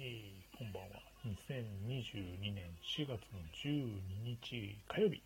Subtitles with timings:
[0.00, 1.02] えー、こんばんは。
[1.26, 5.20] 2022年4月の12日火曜日。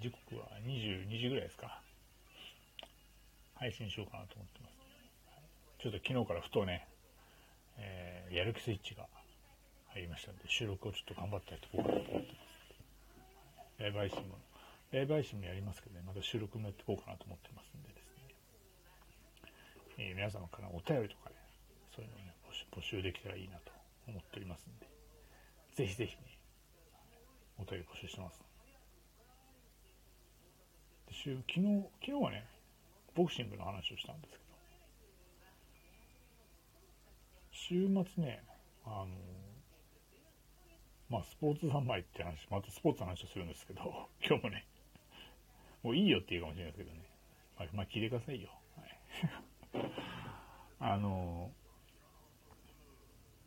[0.00, 1.82] 時刻は22時ぐらいですか。
[3.56, 5.82] 配信しようかなと思ってます。
[5.82, 6.86] ちょっと昨日からふとね、
[7.78, 9.08] えー、やる気スイッチが
[9.90, 13.82] 入りましたんで、収録をちょっと頑張ってやっていこうかなと思ってます。
[13.82, 14.38] ライブ配信も、
[14.92, 18.06] ライブ配信もやりますけどね、また収録もやっていこうかなと思ってますんでです
[19.98, 20.14] ね。
[20.14, 21.34] えー、皆様からお便りとかね、
[21.90, 22.37] そういうのをね、
[22.72, 23.72] 募集できたらいいなと
[24.06, 24.86] 思っておりますんで、
[25.74, 26.38] ぜひぜひね、
[27.58, 28.40] お便り募集してます。
[31.08, 32.46] で昨日、昨日はね、
[33.14, 34.48] ボクシングの話をしたんですけど、
[37.50, 38.42] 週末ね、
[38.84, 39.08] あの、
[41.10, 44.66] まあ、スポーツ三昧って話、またスポーツの話をするんですけど、 今日もね、
[45.82, 47.04] もういいよって言うかもしれないですけどね、
[47.58, 48.50] まあ、まあ、聞いてくださいよ。
[48.76, 48.98] はい。
[50.80, 51.50] あの、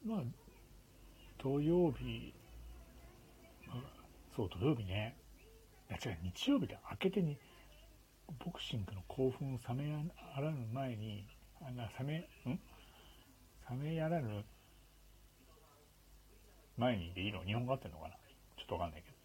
[0.04, 0.24] まあ、
[1.38, 2.34] 土曜日、
[4.36, 5.16] そう、土曜日ね。
[5.92, 6.80] 違う、日曜日だ。
[6.90, 7.38] 明けてに、
[8.44, 10.00] ボクシングの興奮を冷めや
[10.38, 11.28] らぬ前に、
[11.62, 12.60] あな、冷め、ん？
[13.70, 14.44] 冷めやらぬ
[16.78, 17.44] 前にでいいの？
[17.44, 18.16] 日本語合ってんのかな？
[18.58, 19.16] ちょっとわかんないけど。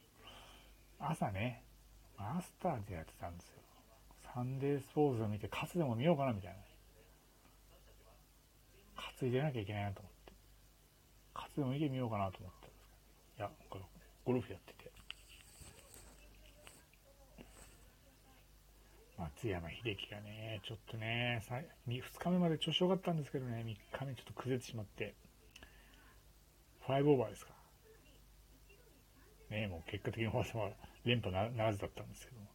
[0.98, 1.62] 朝ね、
[2.18, 3.62] マスターズやってたんですよ。
[4.34, 6.58] サンデースポーツを見て、勝つでも見ようかなみたいな。
[9.18, 10.15] 担いでなきゃいけないなと思って。
[11.56, 13.50] 活動見てみようかなと思ったんです、いや、
[14.26, 14.92] ゴルフやってて。
[19.16, 21.42] 松山英樹がね、ちょっとね、
[21.88, 25.14] 2日目まで調子良かったんですけどね、3日目ちょっと崩れてしまって、
[26.86, 27.52] 5オーバーですか。
[29.48, 30.70] ねもう結果的にフォーは
[31.06, 32.48] 連覇ならずだったんですけども、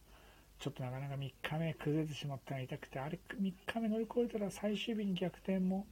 [0.60, 5.86] ちょっとなかなか3日目崩れてしまったのが痛くて、あれ3日目乗り越えたら最終日に逆転も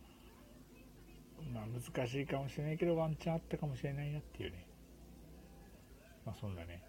[1.52, 4.66] まあ難しいかもしれないけどワンチャンあったかもしれないなっていうね。
[6.24, 6.82] まあそんなね、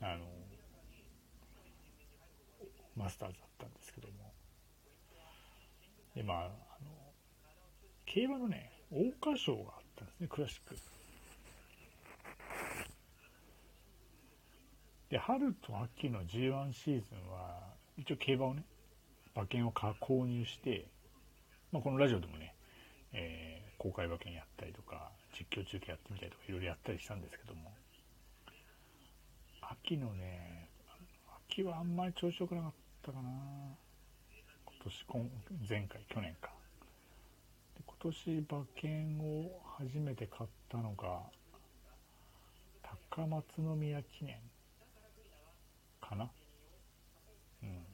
[0.00, 0.24] あの、
[2.96, 4.32] マスターズだったんですけども。
[6.14, 6.50] で、まあ、あの、
[8.06, 10.76] 競馬のね、桜花賞があったんですね、クラシック。
[15.10, 17.60] で、春と秋の G1 シーズンは、
[17.98, 18.64] 一応競馬をね、
[19.34, 20.86] 馬券を購入して、
[21.70, 22.55] まあ、このラジオでもね、
[23.18, 27.72] えー、公開馬券やったりとか、実況中継やってみたりとか、いろいろやったりしたんですけども、
[29.62, 30.68] 秋のね、
[31.48, 32.72] 秋はあんまり調子良くなかっ
[33.02, 33.30] たかな。
[34.66, 35.30] 今年、今
[35.68, 36.50] 前回、去年か。
[37.76, 41.22] で今年馬券を初めて買ったのが、
[43.10, 44.36] 高松宮記念
[46.00, 46.30] かな。
[47.62, 47.84] うん。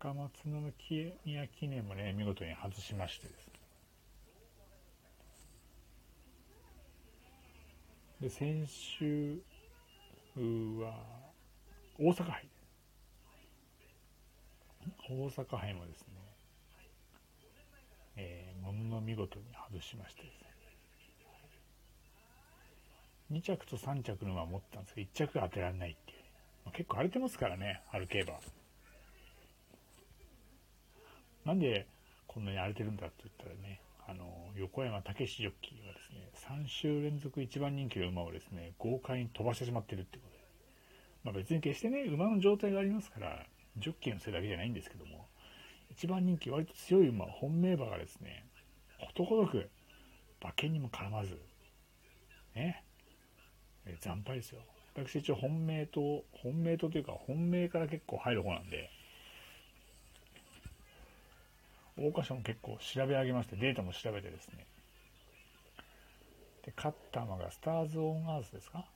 [0.00, 0.30] 高松
[1.24, 3.59] 宮記念もね、見事に外しましてですね。
[8.20, 9.38] で、先週
[10.36, 10.92] は、
[11.98, 12.48] 大阪杯。
[15.08, 16.06] 大阪杯もですね、
[18.16, 20.50] えー、ものの見事に外しましてですね。
[23.32, 26.18] 2着と3着の馬持ったんですけど、1着が当てられないっていう、
[26.66, 28.38] まあ、結構荒れてますからね、歩けば。
[31.46, 31.86] なんで
[32.26, 40.40] こんなに荒れてるんだって言ったらね、あの、横山武史ジョッキーはですね、3週連続一番人気の馬をですね、豪快に飛ばしてしまってるってことで。
[41.22, 45.28] まあ別に決してね、馬の状態がありますから、ジョッキーのせいだけじゃないんですけども、
[45.90, 48.44] 一番人気割と強い馬、本命馬がですね、
[48.98, 49.70] ことごとく
[50.42, 51.38] 馬券にも絡まず、
[52.56, 52.82] ね、
[53.86, 54.62] え惨敗ですよ。
[54.96, 58.90] 私一応本命と、本命とというか本命から結構入る方なんで、
[61.96, 64.66] 桜花賞も結構調べ上げまして、データも調べてですね。
[66.64, 68.86] で、勝った馬がスターズ・オン・アースですか？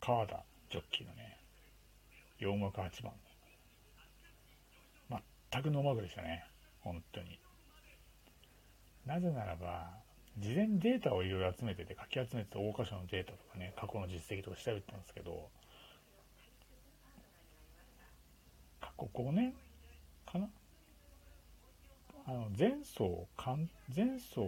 [0.00, 1.38] 川田ジョッキーのね、
[2.40, 3.12] 4枠8番。
[5.52, 6.44] 全くノーマークでしたね。
[6.80, 7.38] 本当に。
[9.06, 9.90] なぜならば、
[10.38, 15.50] 事前データをいろいろ集めてて、かき集めてた桜花賞のデータとかね、過去の実績とか調べてたんですけど、
[18.80, 19.52] 過去5年
[20.24, 20.48] かな？
[22.24, 23.26] あの前走
[23.94, 24.40] 前走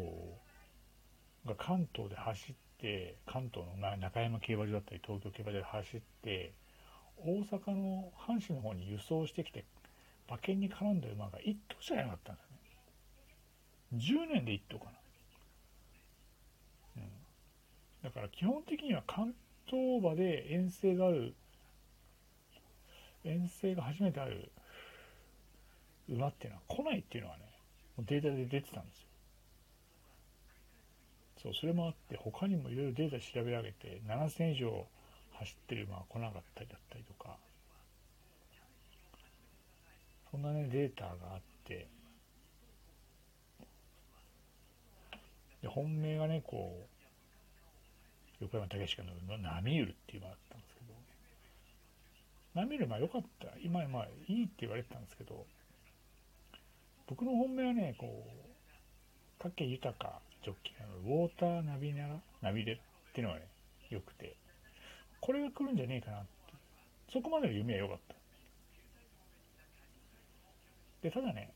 [1.44, 6.52] が関東で走って関東の中山競馬場だったり東京競馬場で走って
[7.18, 9.64] 大阪の阪神の方に輸送してきて
[10.28, 14.26] 馬券に絡んだ馬が1頭しかいなかったんですよね。
[14.28, 14.90] 10年で1頭かな、
[16.96, 17.02] うん、
[18.04, 19.34] だから基本的には関
[19.66, 21.34] 東馬で遠征がある
[23.24, 24.50] 遠征が初めてある
[26.08, 27.53] 馬っていうのは来ないっていうのはね
[27.98, 29.06] データで出てたんですよ。
[31.42, 34.86] そう、それもあって、他にもいろいろデータ調べ上げて、7000以上
[35.34, 37.36] 走ってる馬が来なかったりだったりとか、
[40.30, 41.86] そんなね、データがあって、
[45.62, 46.76] で、本命がね、こ
[48.40, 50.94] う、横山武史が乗るのはナミールっていう馬だったんですけど、
[52.54, 53.48] ナミールまあ良かった。
[53.62, 55.46] 今、まあいいって言われてたんですけど、
[57.06, 62.08] 僕の本命はね、こう、武豊ジョッキーのウォーターナビネラ、
[62.40, 63.46] ナビレラっていうのがね、
[63.90, 64.36] 良くて、
[65.20, 66.28] これが来るんじゃねえかなって。
[67.12, 68.14] そこまでの夢は良かった。
[71.02, 71.52] で、ただね、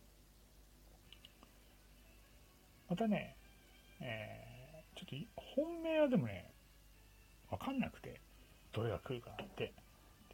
[2.91, 3.35] またね、
[4.01, 6.51] えー、ちょっと本命はでもね、
[7.51, 8.21] わかんなくて、
[8.73, 9.73] どれが来るかなって、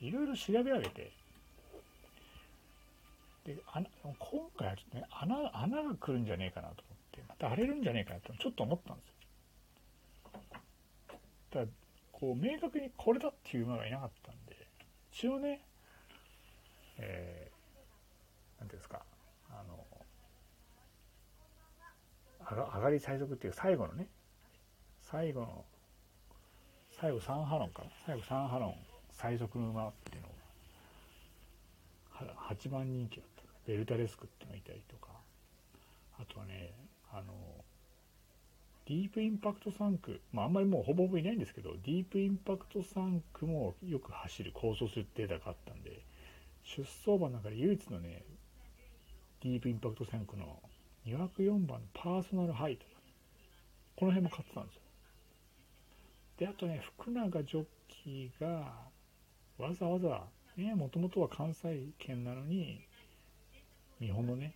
[0.01, 1.13] いろいろ調べ上げて、
[3.45, 3.87] で、穴
[4.19, 9.15] 今回はちょっとね、穴、穴が来るんじゃねえかなと思って、また荒れるんじゃねえかなとちょっと思ったんですよ。
[11.67, 11.71] だ、
[12.13, 14.57] こう、明確にこれだっていう馬がいなかったんで、
[15.13, 15.61] 一応ね、
[16.99, 19.03] えー、なんていうんですか、
[19.51, 19.85] あの、
[22.77, 24.09] 上がり最速っていう最後のね、
[25.03, 25.65] 最後の、
[26.99, 28.75] 最後3ハロンかな、最後3ハロン
[29.13, 30.35] 最速の馬っていうのが、
[32.51, 33.34] 8番人気だった。
[33.67, 35.13] ベルタレスクってのがいたりとか、
[36.19, 36.75] あとはね、
[37.13, 37.33] あの、
[38.87, 46.03] ディープインパクト3区、まああんまりもうほぼほぼいないんですけど、ディープインパクト3区もよく走る、構想するデータがあったんで、
[46.65, 48.23] 出走馬の中で唯一のね、
[49.43, 50.61] ディープインパクト3区の
[51.07, 52.91] 2枠4番のパーソナルハイとか、
[53.97, 54.83] この辺も買ってたんですよ。
[56.39, 58.73] で、あとね、福永ジョッキーが、
[59.59, 60.25] わざわざ、
[60.57, 62.81] ね、もともとは関西圏なのに、
[64.05, 64.55] 日本のね、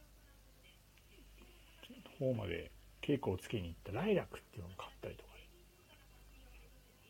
[2.19, 5.29] 方まで稽古をつけに行ったライラックっていうのを買ったりとか、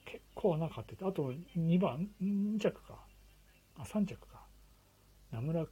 [0.04, 2.98] 結構穴買ってて、あと2番、2着か。
[3.76, 4.46] あ、3着か。
[5.32, 5.66] 名村、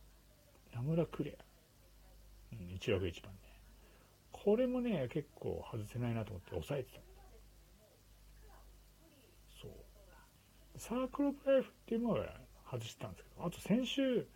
[0.74, 1.44] 名村クレア。
[2.54, 3.38] うん、1枠1番ね。
[4.32, 7.00] これもね、結構外せないなと思って抑えてた。
[9.60, 10.78] そう。
[10.78, 12.26] サークルオブライフっていうのは
[12.70, 14.26] 外してたんですけど、あと先週、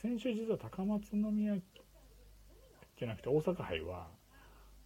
[0.00, 1.54] 先週実は高松宮
[2.98, 4.06] じゃなくて大阪杯は、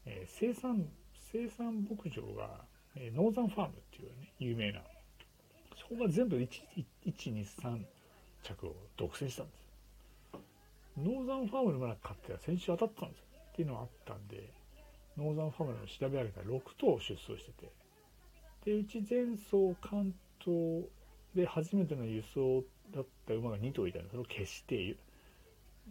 [0.07, 0.85] えー、生産、
[1.33, 2.65] 生産牧場が、
[2.97, 4.81] えー、ノーザンファームっていうね、有名な、
[5.77, 7.85] そこが全部123
[8.43, 9.71] 着を独占したんです。
[10.99, 13.27] ノーザンファームの馬買っては先週当たったんですよ。
[13.53, 14.51] っていうのがあったんで、
[15.17, 17.73] ノーザンファームの調べ上げたら6頭出走してて、
[18.65, 20.89] で、うち前走関東
[21.37, 24.97] で初めての輸送だった馬が2頭いた、それを消して、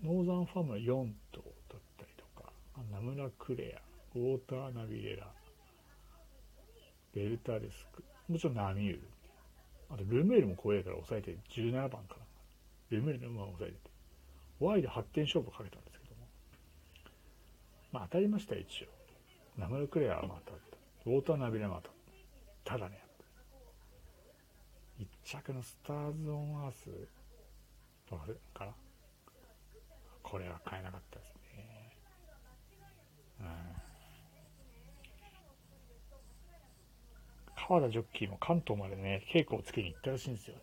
[0.03, 0.85] ノーザンファームは4
[1.31, 2.50] 頭だったりとか、
[2.91, 5.27] ナムラクレア、ウォーターナビレラ、
[7.13, 9.01] ベルタレスク、もちろんナミュール。
[9.89, 12.25] あと、ルメールも怖いから抑えて17番から。
[12.89, 13.91] ルメールの馬を抑えてて。
[14.59, 16.27] ワイで発展勝負かけたんですけども。
[17.91, 18.88] まあ当たりました一応。
[19.57, 21.09] ナムラクレアはまたった。
[21.09, 21.89] ウォーターナビレラはまた。
[22.63, 23.02] ただね、
[25.03, 26.89] 一着のスターズ・オン・アース、
[28.09, 28.71] わかるかな
[30.21, 31.97] これは買えなかったですね。
[33.41, 33.47] うん。
[37.67, 40.62] 川田ジョッキーも関東までね、稽古をつけに行ったらしいんですよね。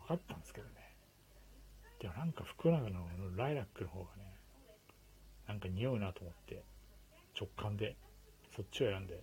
[0.00, 0.74] 分かったんですけどね。
[2.00, 3.06] でもなんか福永の
[3.36, 4.34] ライラックの方がね、
[5.46, 6.64] なんか匂うなと思って、
[7.38, 7.96] 直感で、
[8.56, 9.22] そっちを選んで、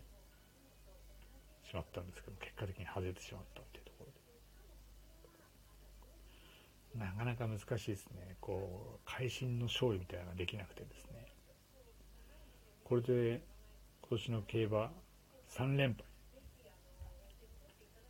[1.69, 4.11] しまったんですけど結果的に外れてしまったっていうところ
[6.99, 7.05] で。
[7.05, 8.35] なかなか難しいですね。
[8.41, 11.27] こう会心の勝利みたいなのができなくてですね。
[12.83, 13.43] これで
[14.01, 14.91] 今年の競馬
[15.49, 16.03] 3連敗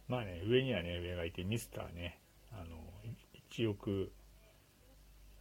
[0.08, 2.18] まあね上にはね上がいてミスターね
[2.54, 2.78] あの
[3.52, 4.12] 1億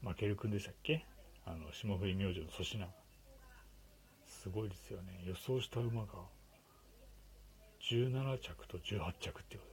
[0.03, 1.07] 負けるくんでしたっけ？
[1.47, 2.89] あの霜降り明星の粗品。
[4.27, 5.23] すごいですよね。
[5.25, 6.15] 予想した馬が
[7.91, 9.67] 17着と18着っていうこ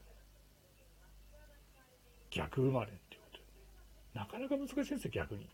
[2.32, 3.44] とで、逆生まれっていうことで、
[4.14, 5.50] なかなか難しいんですよ、逆に。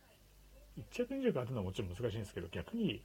[0.77, 3.03] 1着2着当てるのはもちろん難しいんですけど、逆に、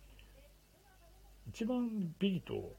[1.49, 2.77] 一番ビリと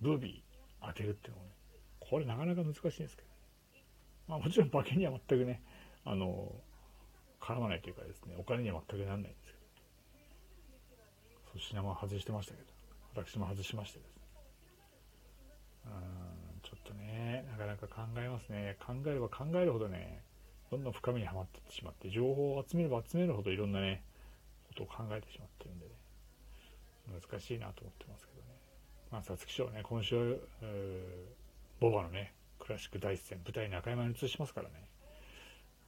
[0.00, 1.50] ブービー当てるっていうのはね、
[1.98, 3.28] これなかなか難しいんですけど、
[4.28, 5.62] まあもちろん馬券には全くね、
[6.04, 6.52] あの、
[7.40, 9.58] 絡まないというかですね、お金には全くならないんですけど、
[11.52, 12.68] 粗品も外してましたけど、
[13.24, 14.19] 私も外しましてですね、
[15.86, 18.76] うん、ちょっとね、なかなか考えますね。
[18.84, 20.22] 考えれば考えるほどね、
[20.70, 24.02] どんどん深みにはまっていってしまって、情報を集めれば集めるほどいろんなね、
[24.68, 25.92] ことを考えてしまってるんでね、
[27.20, 28.48] 難しいなと思ってますけどね。
[29.10, 30.40] まあ、皐月賞ね、今週、
[31.80, 34.88] ボバのね、クラシック第一戦、舞台中山に移しますからね、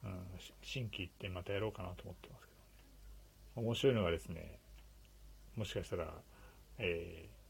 [0.03, 0.27] うん、
[0.61, 2.53] 新規行ってまたやろうかなと思ってますけ
[3.55, 4.59] ど、ね、面白いのがですね、
[5.55, 6.13] もしかしたら、
[6.79, 7.42] えー、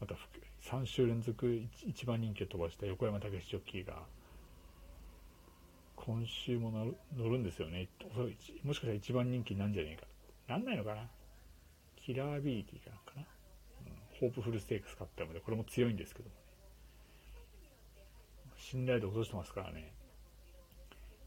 [0.00, 0.14] また
[0.62, 4.02] 3週連続1番人気を飛ばした横山武史ジョッキーが、
[5.96, 6.70] 今週も
[7.16, 7.88] 乗るんですよね。
[8.64, 10.06] もしかしたら1番人気なんじゃねえか。
[10.48, 11.02] なんないのかな
[11.96, 13.22] キラーアビリティかなんかな、
[13.86, 16.40] うん、ホープフルステークス買ったので、これも強いんですけどもね。
[18.56, 19.92] 信頼度落としてますからね。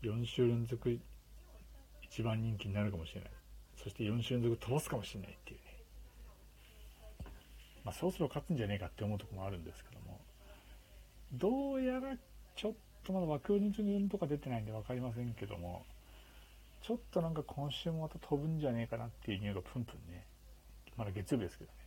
[0.01, 0.99] 4週連続
[2.09, 3.29] 1番人気になるかもしれない。
[3.81, 5.59] そして4週連続飛ばすかもしれないっていう。
[7.83, 10.19] まあ、そろそろ勝つんじゃねえかって思うとこもあるんですけども、
[11.33, 12.15] どうやら
[12.55, 12.73] ちょっ
[13.03, 15.85] とまだ枠日分とか出てないんで分かりませんけども、
[16.81, 20.25] ちょっとなんか今週もまた飛ぶんじゃねえかなっていう匂いがプンプンね、
[20.95, 21.77] まだ月曜日ですけどね、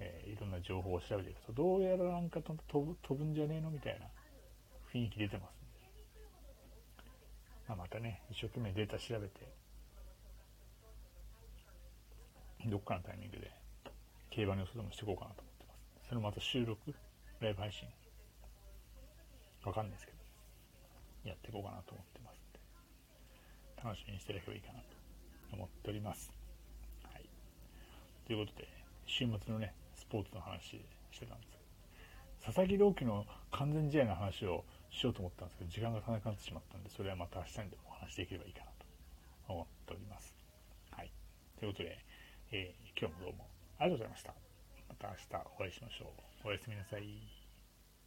[0.00, 2.54] えー、いろんな情報を調べていくと、どうやらなんか飛
[2.84, 4.06] ぶ飛ぶんじゃねえのみたいな
[4.92, 5.66] 雰囲気出てますん
[7.04, 7.06] で、
[7.68, 9.46] まあ、またね、一生懸命データ調べて、
[12.66, 13.50] どっかのタイミングで
[14.36, 15.72] 競馬の予想でもしていこうかなと思ってま
[16.04, 16.12] す。
[16.12, 16.92] それまた収録、
[17.40, 17.88] ライブ配信、
[19.64, 22.60] わかんないですけど、やっていこうかなと思ってますんで、
[23.80, 26.28] 楽しみにしていただければいいかなと思っております。
[27.08, 27.24] はい。
[28.28, 28.68] ということで、
[29.08, 33.24] 週末のね、スポーツの話してたんですけど、佐々木朗希の
[33.56, 38.84] 完全試合の話をしようと思ったんですけど、時間が足らなくなってしまったんで、それはまた明日にでもお話しできればいいかなと
[39.48, 40.36] 思っております。
[40.92, 41.10] はい。
[41.56, 42.04] ということで、
[42.52, 44.34] えー、今日もどうもありがとうございました。
[44.88, 46.12] また明日お会いしましょ
[46.44, 46.48] う。
[46.48, 47.35] おやすみなさい。